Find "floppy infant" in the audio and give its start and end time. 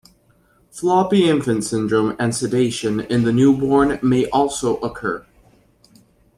0.71-1.63